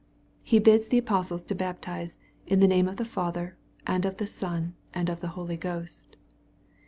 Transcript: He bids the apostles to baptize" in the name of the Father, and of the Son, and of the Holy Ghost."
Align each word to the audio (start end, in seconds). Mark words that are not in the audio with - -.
He 0.41 0.57
bids 0.57 0.87
the 0.87 0.97
apostles 0.97 1.45
to 1.45 1.53
baptize" 1.53 2.17
in 2.47 2.59
the 2.59 2.67
name 2.67 2.87
of 2.87 2.97
the 2.97 3.05
Father, 3.05 3.55
and 3.85 4.03
of 4.03 4.17
the 4.17 4.25
Son, 4.25 4.73
and 4.95 5.09
of 5.09 5.19
the 5.19 5.27
Holy 5.37 5.57
Ghost." 5.57 6.15